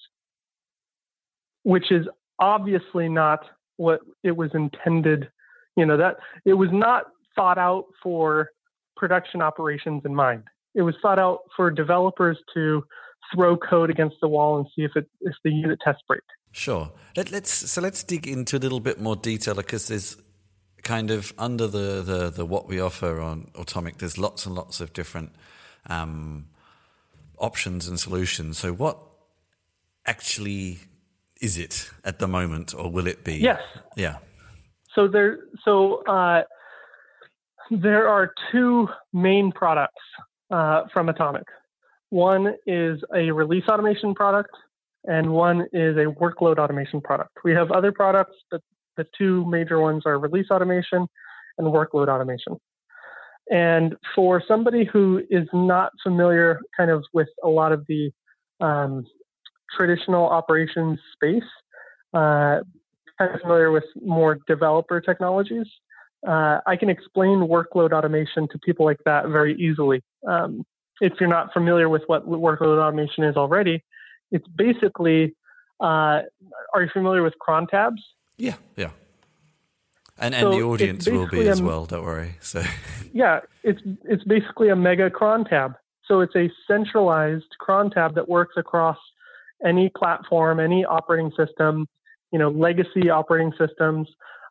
which 1.64 1.92
is 1.92 2.08
obviously 2.40 3.10
not 3.10 3.46
what 3.78 4.02
it 4.24 4.36
was 4.36 4.52
intended. 4.54 5.30
You 5.76 5.86
know, 5.86 5.98
that 5.98 6.18
it 6.46 6.54
was 6.54 6.70
not 6.72 7.06
thought 7.36 7.58
out 7.58 7.86
for 8.04 8.50
production 8.96 9.42
operations 9.42 10.04
in 10.06 10.14
mind. 10.14 10.44
It 10.76 10.82
was 10.84 10.96
thought 11.02 11.20
out 11.20 11.40
for 11.56 11.70
developers 11.70 12.38
to 12.54 12.84
throw 13.34 13.58
code 13.58 13.90
against 13.90 14.18
the 14.22 14.28
wall 14.28 14.58
and 14.58 14.68
see 14.76 14.84
if 14.84 14.92
it 14.96 15.10
if 15.22 15.34
the 15.44 15.52
unit 15.52 15.80
tests 15.84 16.02
break. 16.08 16.22
Sure. 16.52 16.92
Let, 17.16 17.34
us 17.34 17.50
so 17.50 17.82
let's 17.82 18.04
dig 18.04 18.28
into 18.28 18.58
a 18.58 18.60
little 18.60 18.82
bit 18.82 19.00
more 19.00 19.16
detail 19.16 19.56
because 19.56 19.88
there's 19.88 20.18
kind 20.84 21.12
of 21.12 21.34
under 21.38 21.68
the, 21.68 22.02
the, 22.02 22.30
the 22.30 22.46
what 22.46 22.68
we 22.68 22.80
offer 22.80 23.22
on 23.22 23.50
Automic, 23.56 23.98
there's 23.98 24.18
lots 24.18 24.46
and 24.46 24.56
lots 24.56 24.82
of 24.82 24.94
different 24.94 25.32
um, 25.88 26.48
options 27.38 27.88
and 27.88 28.00
solutions. 28.00 28.58
So, 28.58 28.74
what 28.74 28.98
actually 30.06 30.80
is 31.42 31.58
it 31.58 31.90
at 32.04 32.20
the 32.20 32.28
moment, 32.28 32.74
or 32.74 32.92
will 32.92 33.08
it 33.08 33.24
be? 33.24 33.36
Yes. 33.36 33.62
Yeah. 33.96 34.18
So 34.96 35.08
there, 35.08 35.40
so 35.64 36.04
uh, 36.06 36.44
there 37.70 38.08
are 38.08 38.34
two 38.52 38.90
main 39.14 39.52
products 39.52 40.04
uh, 40.52 40.84
from 40.94 41.10
Automic. 41.10 41.46
One 42.10 42.56
is 42.68 43.00
a 43.16 43.32
release 43.32 43.64
automation 43.70 44.14
product, 44.14 44.52
and 45.06 45.32
one 45.32 45.62
is 45.74 45.96
a 45.98 46.06
workload 46.20 46.58
automation 46.58 47.02
product. 47.02 47.32
We 47.44 47.54
have 47.54 47.72
other 47.72 47.92
products, 47.92 48.36
but 48.52 48.62
the 48.98 49.06
two 49.18 49.46
major 49.50 49.80
ones 49.80 50.04
are 50.06 50.20
release 50.20 50.48
automation 50.52 51.08
and 51.58 51.68
workload 51.68 52.10
automation. 52.10 52.58
And 53.50 53.96
for 54.16 54.44
somebody 54.48 54.86
who 54.86 55.22
is 55.30 55.48
not 55.54 55.92
familiar 56.04 56.60
kind 56.76 56.92
of 56.92 57.04
with 57.14 57.30
a 57.44 57.48
lot 57.48 57.72
of 57.72 57.86
the 57.88 58.12
um, 58.60 59.06
traditional 59.76 60.28
operations 60.28 61.00
space, 61.14 61.44
uh, 62.14 62.60
kind 63.18 63.34
of 63.34 63.42
familiar 63.42 63.72
with 63.72 63.84
more 64.02 64.38
developer 64.48 65.02
technologies, 65.02 65.68
uh, 66.28 66.60
I 66.66 66.76
can 66.76 66.90
explain 66.90 67.40
workload 67.40 67.92
automation 67.92 68.48
to 68.50 68.60
people 68.60 68.86
like 68.86 69.00
that 69.06 69.28
very 69.28 69.56
easily. 69.60 70.04
Um, 70.28 70.66
if 71.00 71.14
you're 71.20 71.30
not 71.30 71.52
familiar 71.52 71.90
with 71.90 72.04
what 72.08 72.28
workload 72.28 72.80
automation 72.80 73.24
is 73.24 73.36
already, 73.36 73.84
it's 74.32 74.48
basically, 74.48 75.36
uh, 75.80 76.22
are 76.74 76.82
you 76.82 76.90
familiar 76.94 77.24
with 77.24 77.38
cron 77.40 77.68
tabs? 77.68 78.02
Yeah, 78.38 78.56
yeah. 78.76 78.92
And, 80.20 80.36
and 80.36 80.44
so 80.44 80.52
the 80.52 80.62
audience 80.62 81.08
will 81.08 81.28
be 81.28 81.48
as 81.48 81.62
well, 81.62 81.86
don't 81.86 82.04
worry. 82.04 82.36
So 82.42 82.64
Yeah, 83.14 83.40
it's 83.64 83.82
it's 84.06 84.24
basically 84.24 84.70
a 84.70 84.76
mega 84.76 85.10
cron 85.10 85.46
tab. 85.46 85.76
So 86.06 86.22
it's 86.22 86.36
a 86.36 86.50
centralized 86.68 87.50
cron 87.60 87.90
tab 87.90 88.16
that 88.16 88.30
works 88.30 88.56
across 88.58 88.98
any 89.66 89.90
platform, 89.90 90.60
any 90.60 90.86
operating 90.86 91.32
system, 91.38 91.88
you 92.32 92.40
know, 92.40 92.50
legacy 92.50 93.10
operating 93.10 93.54
systems. 93.58 94.08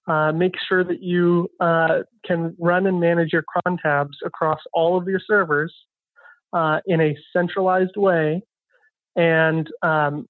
Uh, 0.06 0.32
make 0.32 0.54
sure 0.68 0.82
that 0.82 1.02
you 1.02 1.48
uh, 1.60 2.00
can 2.24 2.56
run 2.58 2.86
and 2.86 2.98
manage 2.98 3.32
your 3.32 3.44
cron 3.44 3.78
tabs 3.78 4.16
across 4.24 4.58
all 4.72 4.96
of 4.96 5.06
your 5.06 5.20
servers 5.24 5.72
uh, 6.52 6.80
in 6.86 7.00
a 7.00 7.16
centralized 7.32 7.96
way, 7.96 8.42
and 9.16 9.68
um, 9.82 10.26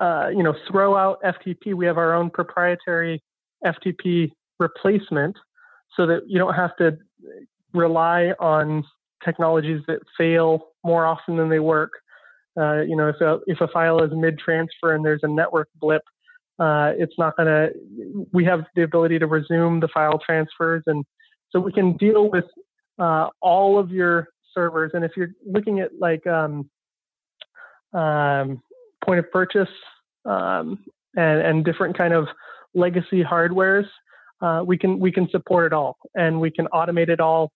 uh, 0.00 0.28
you 0.28 0.42
know, 0.42 0.54
throw 0.70 0.96
out 0.96 1.22
FTP. 1.22 1.74
We 1.74 1.86
have 1.86 1.98
our 1.98 2.14
own 2.14 2.30
proprietary 2.30 3.22
FTP 3.64 4.32
replacement 4.58 5.36
so 5.96 6.06
that 6.06 6.22
you 6.26 6.38
don't 6.38 6.54
have 6.54 6.76
to 6.76 6.98
rely 7.72 8.32
on 8.40 8.84
technologies 9.24 9.80
that 9.86 10.00
fail 10.18 10.72
more 10.84 11.06
often 11.06 11.36
than 11.36 11.48
they 11.48 11.60
work. 11.60 11.92
Uh, 12.58 12.80
you 12.80 12.96
know, 12.96 13.08
if 13.08 13.20
a, 13.20 13.38
if 13.46 13.60
a 13.60 13.68
file 13.68 14.02
is 14.02 14.10
mid 14.12 14.38
transfer 14.38 14.94
and 14.94 15.04
there's 15.04 15.22
a 15.22 15.28
network 15.28 15.68
blip, 15.80 16.02
uh, 16.58 16.92
it's 16.96 17.14
not 17.18 17.36
going 17.36 17.48
to, 17.48 18.26
we 18.32 18.44
have 18.44 18.64
the 18.76 18.82
ability 18.82 19.18
to 19.18 19.26
resume 19.26 19.80
the 19.80 19.88
file 19.88 20.20
transfers. 20.24 20.82
And 20.86 21.04
so 21.50 21.60
we 21.60 21.72
can 21.72 21.96
deal 21.96 22.30
with 22.30 22.44
uh, 22.98 23.28
all 23.40 23.78
of 23.78 23.90
your 23.90 24.28
servers. 24.54 24.92
And 24.94 25.04
if 25.04 25.12
you're 25.16 25.30
looking 25.46 25.80
at 25.80 25.90
like 25.98 26.26
um, 26.26 26.68
um, 27.92 28.62
point 29.04 29.18
of 29.18 29.30
purchase 29.30 29.68
um, 30.24 30.84
and, 31.16 31.40
and 31.40 31.64
different 31.64 31.96
kind 31.96 32.14
of 32.14 32.26
legacy 32.74 33.22
hardwares, 33.22 33.86
uh, 34.40 34.62
we 34.64 34.76
can 34.76 34.98
we 34.98 35.12
can 35.12 35.28
support 35.30 35.66
it 35.66 35.72
all 35.72 35.96
and 36.14 36.40
we 36.40 36.50
can 36.50 36.66
automate 36.68 37.08
it 37.08 37.20
all. 37.20 37.52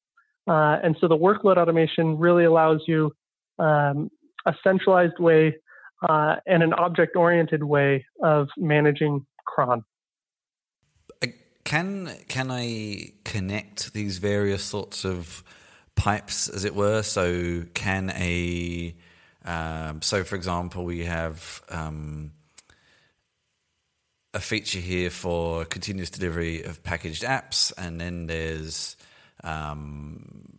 Uh, 0.49 0.79
and 0.85 0.97
so 1.01 1.09
the 1.09 1.17
workload 1.17 1.57
automation 1.57 2.17
really 2.17 2.45
allows 2.45 2.81
you 2.87 3.13
um, 3.59 4.09
a 4.47 4.55
centralized 4.63 5.19
way 5.19 5.57
uh, 6.09 6.37
and 6.47 6.63
an 6.63 6.73
object-oriented 6.73 7.63
way 7.63 8.07
of 8.23 8.49
managing 8.57 9.27
cron. 9.45 9.85
Can 11.65 12.15
can 12.29 12.51
I 12.51 13.13
connect 13.25 13.93
these 13.93 14.19
various 14.19 14.63
sorts 14.63 15.05
of 15.05 15.43
pipes, 15.97 16.49
as 16.49 16.65
it 16.65 16.77
were? 16.77 17.03
So 17.03 17.65
can 17.75 18.11
a 18.11 18.95
um, 19.47 20.03
so, 20.03 20.25
for 20.25 20.35
example, 20.35 20.85
we 20.85 21.05
have 21.05 21.63
um, 21.71 22.33
a 24.35 24.41
feature 24.41 24.81
here 24.81 25.09
for 25.09 25.65
continuous 25.65 26.11
delivery 26.11 26.63
of 26.65 26.83
packaged 26.83 27.23
apps, 27.23 27.73
and 27.79 28.01
then 28.01 28.27
there's 28.27 28.97
um, 29.45 30.56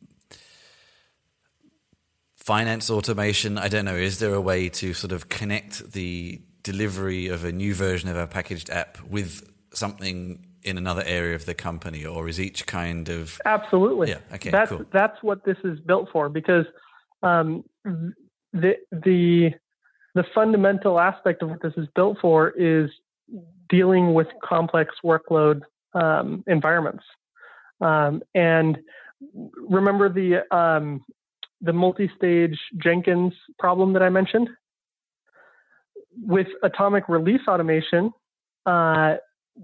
finance 2.47 2.89
automation. 2.89 3.57
I 3.57 3.67
don't 3.67 3.83
know. 3.83 3.95
Is 3.95 4.19
there 4.19 4.33
a 4.33 4.39
way 4.39 4.69
to 4.69 4.93
sort 4.93 5.11
of 5.11 5.27
connect 5.27 5.91
the 5.91 6.39
delivery 6.63 7.27
of 7.27 7.43
a 7.43 7.51
new 7.51 7.75
version 7.75 8.07
of 8.07 8.15
our 8.15 8.25
packaged 8.25 8.69
app 8.69 8.97
with 9.01 9.51
something 9.73 10.45
in 10.63 10.77
another 10.77 11.03
area 11.05 11.35
of 11.35 11.45
the 11.45 11.53
company, 11.53 12.05
or 12.05 12.29
is 12.29 12.39
each 12.39 12.65
kind 12.65 13.09
of 13.09 13.37
absolutely? 13.43 14.11
Yeah. 14.11 14.35
Okay. 14.35 14.49
That's 14.49 14.69
cool. 14.69 14.85
that's 14.93 15.21
what 15.21 15.43
this 15.43 15.57
is 15.65 15.77
built 15.81 16.07
for 16.13 16.29
because 16.29 16.65
um, 17.21 17.65
the 18.53 18.75
the 18.91 19.51
the 20.15 20.23
fundamental 20.33 21.01
aspect 21.01 21.43
of 21.43 21.49
what 21.49 21.61
this 21.61 21.73
is 21.75 21.87
built 21.95 22.17
for 22.21 22.51
is 22.51 22.89
dealing 23.67 24.13
with 24.13 24.27
complex 24.41 24.95
workload 25.03 25.63
um, 25.93 26.45
environments. 26.47 27.03
Um, 27.81 28.23
and 28.33 28.77
remember 29.69 30.07
the 30.07 30.29
um, 30.55 31.03
the 31.61 31.73
multi-stage 31.73 32.57
Jenkins 32.81 33.33
problem 33.57 33.93
that 33.93 34.03
I 34.03 34.09
mentioned 34.09 34.49
with 36.21 36.47
Automic 36.63 37.07
release 37.07 37.41
automation. 37.47 38.11
Uh, 38.65 39.15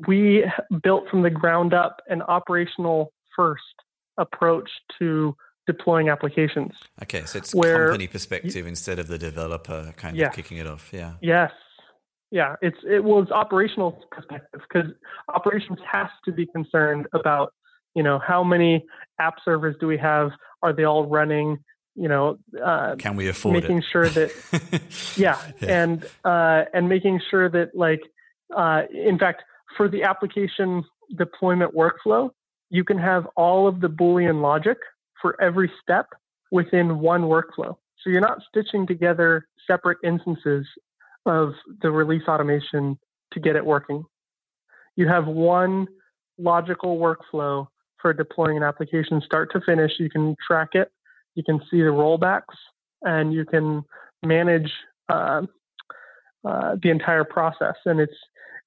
we 0.08 0.46
built 0.82 1.08
from 1.10 1.22
the 1.22 1.30
ground 1.30 1.74
up 1.74 2.02
an 2.08 2.22
operational 2.24 3.12
first 3.36 3.62
approach 4.18 4.70
to 5.00 5.36
deploying 5.68 6.10
applications. 6.10 6.72
Okay, 7.02 7.24
so 7.26 7.38
it's 7.38 7.54
where, 7.54 7.88
company 7.88 8.08
perspective 8.08 8.68
instead 8.68 9.00
of 9.00 9.08
the 9.08 9.18
developer 9.18 9.94
kind 9.98 10.20
of 10.20 10.34
kicking 10.34 10.58
it 10.58 10.68
off. 10.68 10.90
Yeah. 10.92 11.14
Yes, 11.22 11.52
yeah, 12.32 12.56
it's 12.62 12.78
it 12.90 13.04
was 13.04 13.30
operational 13.32 13.92
perspective 14.12 14.62
because 14.68 14.92
operations 15.34 15.80
has 15.90 16.08
to 16.26 16.32
be 16.32 16.48
concerned 16.48 17.08
about 17.14 17.54
you 17.96 18.04
know 18.04 18.20
how 18.20 18.44
many 18.44 18.86
app 19.20 19.36
servers 19.46 19.76
do 19.80 19.88
we 19.88 19.98
have? 19.98 20.32
Are 20.64 20.74
they 20.74 20.84
all 20.84 21.08
running? 21.08 21.60
You 21.96 22.08
know, 22.08 22.38
uh, 22.64 22.96
can 22.96 23.16
we 23.16 23.28
afford 23.28 23.54
making 23.54 23.80
it? 23.80 23.86
sure 23.92 24.10
that 24.10 24.32
yeah, 25.18 25.40
yeah, 25.62 25.84
and 25.84 26.06
uh, 26.26 26.64
and 26.74 26.90
making 26.90 27.22
sure 27.30 27.50
that 27.50 27.76
like 27.76 28.02
uh, 28.56 28.84
in 28.92 29.20
fact 29.20 29.44
for 29.78 29.88
the 29.88 30.04
application 30.04 30.84
deployment 31.18 31.76
workflow, 31.76 32.32
you 32.70 32.84
can 32.84 32.98
have 32.98 33.28
all 33.36 33.68
of 33.68 33.82
the 33.82 33.88
Boolean 33.88 34.42
logic 34.42 34.78
for 35.22 35.40
every 35.42 35.72
step 35.82 36.08
within 36.52 37.00
one 37.00 37.24
workflow. 37.24 37.76
So 38.04 38.10
you're 38.10 38.22
not 38.22 38.40
stitching 38.50 38.86
together 38.86 39.48
separate 39.66 39.98
instances 40.04 40.68
of 41.26 41.54
the 41.82 41.90
release 41.90 42.24
automation 42.28 42.98
to 43.32 43.40
get 43.40 43.56
it 43.56 43.66
working. 43.66 44.04
You 44.96 45.08
have 45.08 45.26
one 45.26 45.88
logical 46.38 46.98
workflow 46.98 47.68
for 48.02 48.14
deploying 48.14 48.58
an 48.58 48.64
application 48.64 49.22
start 49.26 49.52
to 49.54 49.62
finish. 49.62 49.94
You 50.00 50.10
can 50.10 50.36
track 50.46 50.70
it, 50.74 50.92
you 51.36 51.44
can 51.44 51.60
see 51.70 51.78
the 51.78 51.92
rollbacks, 51.92 52.56
and 53.02 53.34
you 53.34 53.46
can 53.46 53.84
manage 54.24 54.72
uh, 55.10 55.42
uh, 56.46 56.76
the 56.82 56.90
entire 56.90 57.24
process. 57.24 57.76
And 57.86 58.00
it's 58.00 58.14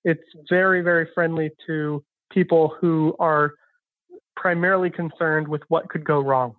it's 0.05 0.25
very 0.49 0.83
very 0.83 1.09
friendly 1.15 1.51
to 1.67 2.05
people 2.31 2.75
who 2.81 3.15
are 3.19 3.55
primarily 4.37 4.91
concerned 4.91 5.49
with 5.49 5.63
what 5.69 5.89
could 5.89 6.05
go 6.05 6.21
wrong. 6.21 6.55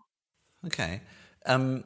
Okay. 0.66 1.02
Um, 1.46 1.84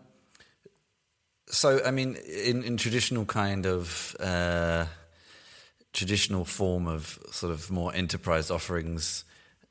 so, 1.48 1.82
I 1.86 1.92
mean, 1.92 2.16
in, 2.16 2.63
in 2.63 2.78
traditional 2.78 3.25
kind 3.25 3.66
of 3.66 4.16
uh, 4.20 4.86
traditional 5.94 6.46
form 6.46 6.88
of 6.88 7.20
sort 7.32 7.51
of 7.51 7.70
more 7.70 7.94
enterprise 7.94 8.50
offerings, 8.50 9.25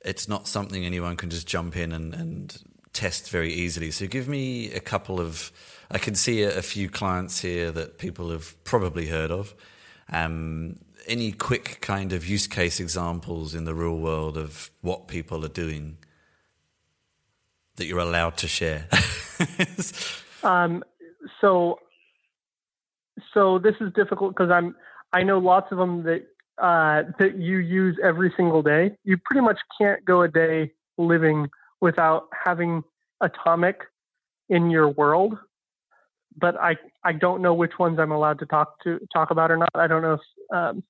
it's 0.04 0.28
not 0.28 0.46
something 0.46 0.84
anyone 0.84 1.16
can 1.16 1.30
just 1.30 1.48
jump 1.48 1.76
in 1.76 1.92
and, 1.92 2.14
and 2.14 2.58
test 2.92 3.30
very 3.30 3.52
easily. 3.52 3.90
So, 3.90 4.06
give 4.06 4.28
me 4.28 4.72
a 4.72 4.80
couple 4.80 5.20
of. 5.20 5.52
I 5.90 5.98
can 5.98 6.14
see 6.14 6.42
a, 6.42 6.58
a 6.58 6.62
few 6.62 6.88
clients 6.88 7.40
here 7.40 7.70
that 7.72 7.98
people 7.98 8.30
have 8.30 8.62
probably 8.64 9.06
heard 9.06 9.30
of. 9.30 9.54
Um, 10.12 10.76
any 11.06 11.32
quick 11.32 11.80
kind 11.80 12.12
of 12.12 12.26
use 12.26 12.46
case 12.46 12.80
examples 12.80 13.54
in 13.54 13.64
the 13.64 13.74
real 13.74 13.96
world 13.96 14.36
of 14.36 14.70
what 14.80 15.08
people 15.08 15.44
are 15.44 15.48
doing 15.48 15.98
that 17.76 17.86
you're 17.86 17.98
allowed 17.98 18.36
to 18.38 18.48
share? 18.48 18.86
um, 20.42 20.84
so, 21.40 21.78
so 23.32 23.58
this 23.58 23.74
is 23.80 23.92
difficult 23.94 24.34
because 24.36 24.50
I'm 24.50 24.74
I 25.12 25.22
know 25.22 25.38
lots 25.38 25.72
of 25.72 25.78
them 25.78 26.04
that 26.04 26.26
uh, 26.58 27.10
that 27.18 27.38
you 27.38 27.58
use 27.58 27.98
every 28.02 28.32
single 28.36 28.62
day. 28.62 28.96
You 29.04 29.16
pretty 29.16 29.40
much 29.40 29.58
can't 29.80 30.04
go 30.04 30.22
a 30.22 30.28
day 30.28 30.72
living 30.98 31.48
without 31.80 32.28
having 32.44 32.82
Automic 33.22 33.82
in 34.48 34.70
your 34.70 34.88
world. 34.88 35.38
But 36.36 36.56
I 36.60 36.76
I 37.04 37.12
don't 37.12 37.42
know 37.42 37.54
which 37.54 37.78
ones 37.78 37.98
I'm 37.98 38.12
allowed 38.12 38.38
to 38.40 38.46
talk 38.46 38.82
to 38.84 39.00
talk 39.12 39.30
about 39.30 39.50
or 39.50 39.56
not. 39.56 39.70
I 39.74 39.86
don't 39.86 40.02
know 40.02 40.14
if 40.14 40.20
um, 40.54 40.82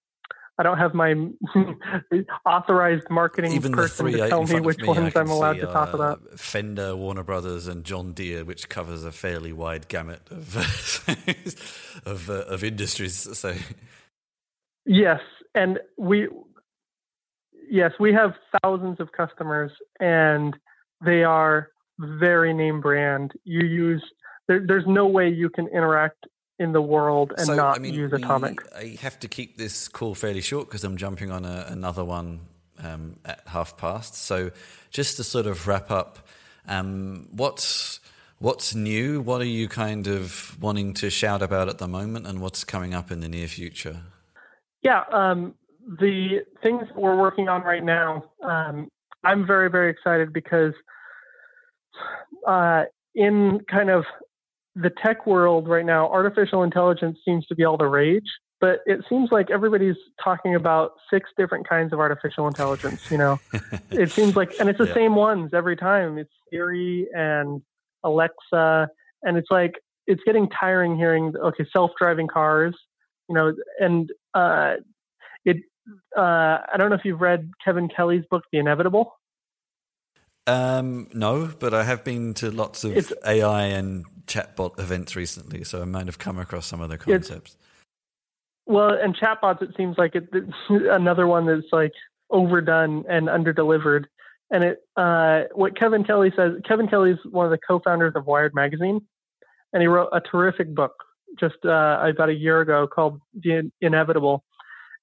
I 0.61 0.63
don't 0.63 0.77
have 0.77 0.93
my 0.93 1.15
authorized 2.45 3.09
marketing 3.09 3.53
Even 3.53 3.73
person 3.73 4.13
to 4.13 4.29
tell 4.29 4.45
me 4.45 4.61
which 4.61 4.79
me, 4.79 4.89
ones 4.89 5.17
I'm 5.17 5.31
allowed 5.31 5.55
to 5.55 5.67
talk 5.67 5.95
uh, 5.95 5.97
about. 5.97 6.39
Fender, 6.39 6.95
Warner 6.95 7.23
Brothers, 7.23 7.67
and 7.67 7.83
John 7.83 8.13
Deere, 8.13 8.45
which 8.45 8.69
covers 8.69 9.03
a 9.03 9.11
fairly 9.11 9.55
wide 9.55 9.89
gamut 9.89 10.21
of 10.31 10.55
of, 12.05 12.29
uh, 12.29 12.35
of 12.35 12.63
industries. 12.63 13.39
So, 13.39 13.55
yes, 14.85 15.21
and 15.55 15.79
we 15.97 16.29
yes 17.71 17.93
we 17.99 18.13
have 18.13 18.35
thousands 18.63 19.01
of 19.01 19.13
customers, 19.13 19.73
and 19.99 20.55
they 21.05 21.25
are 21.25 21.71
very 21.99 22.55
name 22.55 22.81
brand. 22.81 23.33
You 23.45 23.67
use 23.67 24.03
there, 24.49 24.65
there's 24.67 24.87
no 24.87 25.07
way 25.07 25.29
you 25.29 25.51
can 25.51 25.69
interact 25.69 26.27
in 26.59 26.73
the 26.73 26.83
world 26.83 27.33
and 27.39 27.47
so, 27.47 27.55
not 27.55 27.77
I 27.77 27.81
mean, 27.81 27.95
use 27.95 28.13
we- 28.13 28.23
Automic. 28.23 28.59
I 28.77 28.99
have 29.01 29.19
to 29.21 29.29
keep 29.29 29.57
this 29.57 29.89
call 29.89 30.15
fairly 30.15 30.43
short 30.43 30.69
because 30.69 30.85
I'm 30.85 30.97
jumping 30.97 31.31
on 31.31 31.45
a, 31.45 31.67
another 31.69 32.05
one 32.05 32.41
um, 32.83 33.17
at 33.25 33.43
half 33.47 33.77
past. 33.77 34.15
So, 34.15 34.51
just 34.91 35.17
to 35.17 35.25
sort 35.25 35.47
of 35.47 35.67
wrap 35.67 35.91
up, 35.91 36.19
um, 36.69 37.29
what's 37.31 38.01
what's 38.39 38.75
new? 38.75 39.21
What 39.21 39.41
are 39.41 39.45
you 39.47 39.69
kind 39.69 40.07
of 40.07 40.57
wanting 40.61 40.95
to 40.95 41.11
shout 41.11 41.43
about 41.43 41.69
at 41.69 41.79
the 41.79 41.89
moment, 41.89 42.27
and 42.27 42.41
what's 42.41 42.65
coming 42.65 42.95
up 42.95 43.11
in 43.11 43.21
the 43.21 43.29
near 43.29 43.49
future? 43.49 44.03
Yeah, 44.83 45.05
um, 45.13 45.55
the 45.87 46.41
things 46.63 46.85
we're 46.95 47.17
working 47.17 47.49
on 47.49 47.63
right 47.63 47.85
now, 47.85 48.25
um, 48.43 48.89
I'm 49.25 49.47
very, 49.47 49.71
very 49.71 49.91
excited 49.91 50.33
because 50.33 50.73
uh, 52.47 52.85
in 53.15 53.61
kind 53.71 53.91
of 53.91 54.05
the 54.77 54.91
tech 55.03 55.27
world 55.27 55.69
right 55.69 55.85
now, 55.85 56.09
artificial 56.11 56.63
intelligence 56.63 57.19
seems 57.25 57.47
to 57.47 57.55
be 57.55 57.65
all 57.65 57.77
the 57.77 57.87
rage. 57.87 58.27
But 58.61 58.81
it 58.85 59.01
seems 59.09 59.31
like 59.33 59.51
everybody's 59.51 59.97
talking 60.23 60.55
about 60.55 60.93
six 61.11 61.31
different 61.39 61.67
kinds 61.67 61.95
of 61.95 61.99
artificial 61.99 62.47
intelligence. 62.47 63.01
You 63.11 63.17
know, 63.17 63.41
it 63.91 64.13
seems 64.15 64.37
like, 64.37 64.51
and 64.59 64.69
it's 64.69 64.79
the 64.79 64.87
Yeah. 64.87 64.95
same 64.95 65.15
ones 65.15 65.53
every 65.55 65.77
time. 65.77 66.19
It's 66.19 66.31
Siri 66.51 67.09
and 67.15 67.63
Alexa, 68.05 68.89
and 69.23 69.37
it's 69.39 69.51
like 69.51 69.81
it's 70.07 70.23
getting 70.27 70.47
tiring 70.51 70.95
hearing 70.97 71.33
okay, 71.43 71.65
self-driving 71.73 72.29
cars. 72.29 72.77
You 73.29 73.35
know, 73.35 73.55
and 73.79 74.11
uh, 74.35 74.75
it. 75.45 75.57
Uh, 76.17 76.59
I 76.73 76.75
don't 76.77 76.91
know 76.91 76.97
if 76.97 77.05
you've 77.05 77.21
read 77.21 77.51
Kevin 77.65 77.89
Kelly's 77.89 78.25
book, 78.31 78.45
The 78.53 78.59
Inevitable. 78.59 79.15
Um, 80.47 81.09
no, 81.13 81.51
but 81.59 81.75
I 81.75 81.85
have 81.85 82.05
been 82.05 82.35
to 82.35 82.51
lots 82.51 82.85
of 82.85 82.97
It's- 82.97 83.13
AI 83.25 83.65
and 83.65 84.05
chatbot 84.27 84.79
events 84.79 85.17
recently, 85.17 85.65
so 85.65 85.83
I 85.83 85.85
might 85.85 86.07
have 86.07 86.19
come 86.19 86.39
across 86.39 86.67
some 86.67 86.81
of 86.81 86.89
the 86.89 86.99
concepts. 86.99 87.57
Well, 88.67 88.91
and 88.91 89.17
chatbots, 89.17 89.63
it 89.63 89.71
seems 89.77 89.99
like 89.99 90.15
it, 90.15 90.29
it's 90.33 90.53
another 90.69 91.27
one 91.27 91.47
that's 91.47 91.73
like 91.73 91.93
overdone 92.31 93.05
and 93.09 93.29
underdelivered. 93.29 94.05
And 94.51 94.65
it, 94.65 94.79
uh, 94.97 95.43
what 95.55 95.79
Kevin 95.79 96.05
Kelly 96.05 96.33
says, 96.35 96.55
Kevin 96.67 96.89
Kelly 96.89 97.13
is 97.13 97.19
one 97.31 97.47
of 97.47 97.51
the 97.51 97.59
co-founders 97.59 98.15
of 98.17 98.27
Wired 98.27 98.55
magazine, 98.55 99.01
and 99.73 99.81
he 99.81 99.87
wrote 99.87 100.09
a 100.13 100.21
terrific 100.21 100.75
book 100.75 100.93
just 101.39 101.57
uh, 101.65 101.99
about 102.03 102.29
a 102.29 102.35
year 102.35 102.61
ago 102.61 102.87
called 102.87 103.21
The 103.35 103.71
Inevitable. 103.81 104.45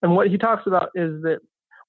And 0.02 0.16
what 0.16 0.28
he 0.28 0.38
talks 0.38 0.68
about 0.68 0.90
is 0.96 1.22
that 1.24 1.40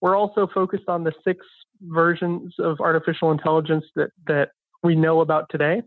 we're 0.01 0.17
also 0.17 0.47
focused 0.53 0.89
on 0.89 1.05
the 1.05 1.13
six 1.25 1.45
versions 1.83 2.55
of 2.59 2.81
artificial 2.81 3.31
intelligence 3.31 3.85
that 3.97 4.11
that 4.27 4.51
we 4.83 4.95
know 4.95 5.21
about 5.21 5.47
today. 5.51 5.83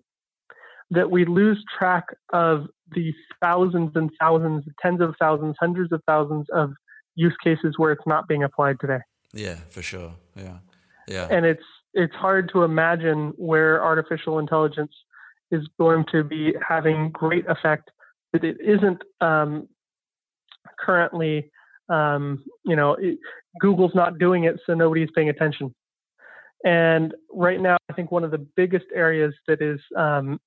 That 0.91 1.09
we 1.09 1.25
lose 1.25 1.63
track 1.77 2.05
of 2.33 2.67
the 2.93 3.13
thousands 3.41 3.91
and 3.95 4.09
thousands, 4.19 4.65
tens 4.81 4.99
of 4.99 5.15
thousands, 5.17 5.55
hundreds 5.57 5.93
of 5.93 6.01
thousands 6.05 6.47
of 6.53 6.71
use 7.15 7.35
cases 7.43 7.75
where 7.77 7.93
it's 7.93 8.05
not 8.05 8.27
being 8.27 8.43
applied 8.43 8.77
today. 8.81 8.99
Yeah, 9.33 9.55
for 9.69 9.81
sure. 9.81 10.13
Yeah, 10.35 10.57
yeah. 11.07 11.27
And 11.29 11.45
it's 11.45 11.63
it's 11.93 12.15
hard 12.15 12.49
to 12.53 12.63
imagine 12.63 13.33
where 13.37 13.83
artificial 13.83 14.39
intelligence 14.39 14.91
is 15.51 15.67
going 15.79 16.05
to 16.11 16.23
be 16.23 16.53
having 16.67 17.11
great 17.11 17.45
effect. 17.47 17.91
But 18.31 18.43
it 18.43 18.57
isn't 18.61 19.01
um, 19.19 19.67
currently, 20.79 21.51
um, 21.89 22.43
you 22.63 22.75
know, 22.75 22.93
it, 22.93 23.17
Google's 23.59 23.93
not 23.93 24.17
doing 24.17 24.45
it, 24.45 24.59
so 24.65 24.73
nobody's 24.73 25.09
paying 25.13 25.29
attention. 25.29 25.75
And 26.63 27.13
right 27.31 27.59
now, 27.59 27.77
I 27.89 27.93
think 27.93 28.11
one 28.11 28.23
of 28.23 28.31
the 28.31 28.37
biggest 28.37 28.85
areas 28.93 29.33
that 29.47 29.61
is 29.61 29.79
um, 29.95 30.39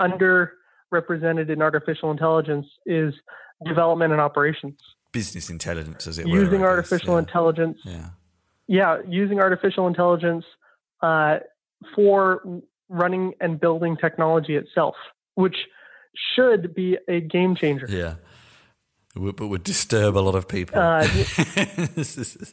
underrepresented 0.00 1.48
in 1.48 1.62
artificial 1.62 2.10
intelligence 2.10 2.66
is 2.86 3.14
development 3.64 4.12
and 4.12 4.20
operations. 4.20 4.78
Business 5.12 5.50
intelligence, 5.50 6.06
as 6.06 6.18
it 6.18 6.26
were. 6.26 6.32
Using 6.32 6.62
artificial 6.62 7.14
yeah. 7.14 7.20
intelligence 7.20 7.78
Yeah. 7.84 8.08
yeah, 8.66 8.98
using 9.08 9.38
artificial 9.38 9.86
intelligence 9.86 10.44
uh, 11.02 11.38
for 11.94 12.62
running 12.88 13.34
and 13.40 13.60
building 13.60 13.96
technology 13.96 14.56
itself, 14.56 14.96
which 15.34 15.56
should 16.34 16.74
be 16.74 16.98
a 17.08 17.20
game 17.20 17.54
changer. 17.54 17.86
Yeah. 17.88 18.14
But 19.14 19.46
would 19.46 19.62
disturb 19.62 20.16
a 20.16 20.18
lot 20.18 20.34
of 20.34 20.48
people. 20.48 20.80
Uh, 20.80 21.06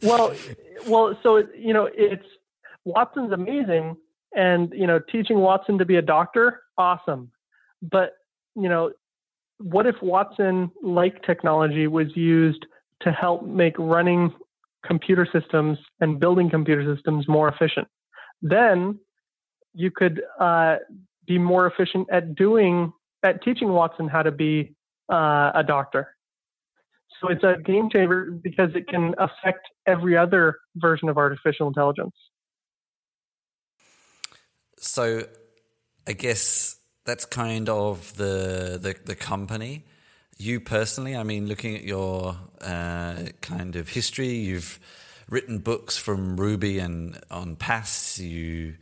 Well, 0.03 0.35
well, 0.87 1.17
so 1.23 1.43
you 1.57 1.73
know, 1.73 1.89
it's 1.91 2.25
Watson's 2.85 3.31
amazing, 3.31 3.95
and 4.35 4.71
you 4.73 4.87
know, 4.87 4.99
teaching 5.11 5.39
Watson 5.39 5.77
to 5.77 5.85
be 5.85 5.97
a 5.97 6.01
doctor, 6.01 6.61
awesome. 6.77 7.31
But 7.81 8.13
you 8.55 8.69
know, 8.69 8.91
what 9.57 9.85
if 9.85 9.95
Watson, 10.01 10.71
like 10.81 11.23
technology, 11.23 11.87
was 11.87 12.15
used 12.15 12.65
to 13.01 13.11
help 13.11 13.45
make 13.45 13.75
running 13.77 14.33
computer 14.85 15.27
systems 15.31 15.77
and 15.99 16.19
building 16.19 16.49
computer 16.49 16.95
systems 16.95 17.27
more 17.27 17.47
efficient? 17.47 17.87
Then 18.41 18.99
you 19.73 19.91
could 19.91 20.21
uh, 20.39 20.77
be 21.27 21.37
more 21.37 21.67
efficient 21.67 22.07
at 22.11 22.35
doing 22.35 22.91
at 23.23 23.43
teaching 23.43 23.69
Watson 23.69 24.07
how 24.07 24.23
to 24.23 24.31
be 24.31 24.73
uh, 25.11 25.51
a 25.53 25.63
doctor. 25.65 26.15
So 27.19 27.27
it's 27.29 27.43
a 27.43 27.57
game 27.63 27.89
changer 27.91 28.31
because 28.31 28.71
it 28.73 28.87
can 28.87 29.13
affect 29.19 29.67
every 29.85 30.17
other 30.17 30.57
version 30.75 31.07
of 31.07 31.17
artificial 31.17 31.67
intelligence. 31.67 32.15
So 34.83 35.27
I 36.07 36.13
guess 36.13 36.75
that's 37.05 37.25
kind 37.25 37.69
of 37.69 38.15
the, 38.17 38.79
the 38.81 38.95
the 39.05 39.15
company. 39.15 39.85
You 40.37 40.59
personally, 40.59 41.15
I 41.15 41.21
mean, 41.21 41.47
looking 41.47 41.75
at 41.75 41.83
your 41.83 42.35
uh, 42.61 43.25
kind 43.41 43.75
of 43.75 43.89
history, 43.89 44.29
you've 44.29 44.79
written 45.29 45.59
books 45.59 45.97
from 45.97 46.35
Ruby 46.35 46.79
and 46.79 47.19
on 47.29 47.55
PaaS. 47.55 48.17
You 48.17 48.75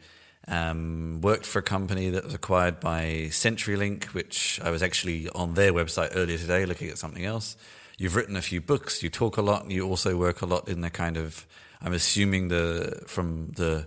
Um, 0.48 1.22
worked 1.22 1.46
for 1.46 1.60
a 1.60 1.62
company 1.62 2.10
that 2.12 2.24
was 2.24 2.34
acquired 2.34 2.80
by 2.80 3.30
CenturyLink, 3.30 4.16
which 4.16 4.60
I 4.64 4.72
was 4.72 4.82
actually 4.82 5.30
on 5.30 5.54
their 5.54 5.74
website 5.74 6.16
earlier 6.16 6.40
today 6.40 6.66
looking 6.66 6.90
at 6.90 6.98
something 6.98 7.24
else. 7.24 7.56
You've 8.00 8.16
written 8.16 8.36
a 8.36 8.42
few 8.42 8.62
books. 8.62 9.04
You 9.04 9.12
talk 9.12 9.38
a 9.38 9.44
lot, 9.44 9.62
and 9.64 9.72
you 9.72 9.86
also 9.86 10.18
work 10.18 10.42
a 10.42 10.48
lot 10.48 10.68
in 10.68 10.82
the 10.82 10.90
kind 10.90 11.18
of. 11.18 11.46
I'm 11.82 11.94
assuming 11.94 12.50
the 12.50 13.04
from 13.06 13.52
the 13.58 13.86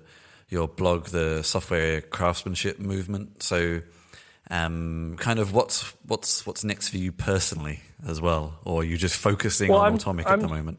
your 0.52 0.68
blog, 0.68 1.06
the 1.06 1.42
software 1.42 2.02
craftsmanship 2.02 2.78
movement. 2.78 3.42
So, 3.42 3.80
um, 4.50 5.16
kind 5.18 5.38
of 5.38 5.54
what's 5.54 5.94
what's 6.06 6.46
what's 6.46 6.62
next 6.62 6.90
for 6.90 6.98
you 6.98 7.10
personally 7.10 7.80
as 8.06 8.20
well, 8.20 8.58
or 8.64 8.82
are 8.82 8.84
you 8.84 8.96
just 8.96 9.16
focusing 9.16 9.70
well, 9.70 9.80
on 9.80 9.86
I'm, 9.86 9.94
Automic 9.94 10.26
I'm, 10.26 10.34
at 10.34 10.40
the 10.40 10.48
moment? 10.48 10.78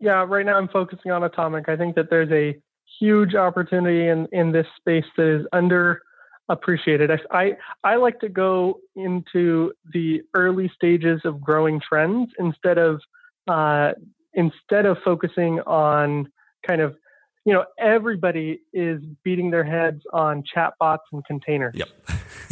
Yeah, 0.00 0.24
right 0.26 0.44
now 0.44 0.56
I'm 0.56 0.68
focusing 0.68 1.12
on 1.12 1.22
Automic. 1.22 1.68
I 1.68 1.76
think 1.76 1.94
that 1.94 2.10
there's 2.10 2.30
a 2.32 2.60
huge 2.98 3.34
opportunity 3.34 4.08
in, 4.08 4.26
in 4.32 4.50
this 4.50 4.66
space 4.76 5.04
that 5.16 5.40
is 5.40 5.46
underappreciated. 5.54 7.18
I, 7.30 7.38
I, 7.38 7.56
I 7.84 7.96
like 7.96 8.18
to 8.20 8.28
go 8.28 8.80
into 8.96 9.72
the 9.92 10.22
early 10.34 10.70
stages 10.74 11.20
of 11.24 11.40
growing 11.40 11.80
trends 11.80 12.30
instead 12.38 12.78
of 12.78 13.00
uh, 13.46 13.92
instead 14.34 14.86
of 14.86 14.96
focusing 15.04 15.60
on 15.60 16.30
kind 16.66 16.80
of 16.80 16.96
you 17.44 17.54
know 17.54 17.64
everybody 17.78 18.60
is 18.72 19.00
beating 19.24 19.50
their 19.50 19.64
heads 19.64 20.02
on 20.12 20.42
chatbots 20.54 20.98
and 21.12 21.24
containers. 21.24 21.74
Yep. 21.74 21.88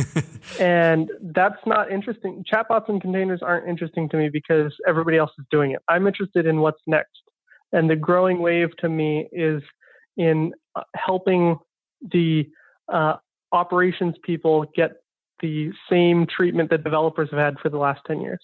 and 0.60 1.10
that's 1.34 1.60
not 1.66 1.90
interesting. 1.90 2.44
Chatbots 2.50 2.88
and 2.88 3.00
containers 3.00 3.42
aren't 3.42 3.68
interesting 3.68 4.08
to 4.10 4.16
me 4.16 4.28
because 4.28 4.72
everybody 4.86 5.16
else 5.16 5.30
is 5.38 5.44
doing 5.50 5.72
it. 5.72 5.80
I'm 5.88 6.06
interested 6.06 6.46
in 6.46 6.60
what's 6.60 6.80
next. 6.86 7.20
And 7.72 7.90
the 7.90 7.96
growing 7.96 8.40
wave 8.40 8.74
to 8.78 8.88
me 8.88 9.28
is 9.32 9.62
in 10.16 10.52
uh, 10.74 10.82
helping 10.96 11.58
the 12.12 12.48
uh, 12.92 13.14
operations 13.52 14.14
people 14.22 14.64
get 14.74 14.92
the 15.40 15.70
same 15.90 16.26
treatment 16.26 16.70
that 16.70 16.82
developers 16.82 17.28
have 17.30 17.38
had 17.38 17.58
for 17.60 17.68
the 17.68 17.78
last 17.78 18.00
10 18.06 18.20
years. 18.20 18.42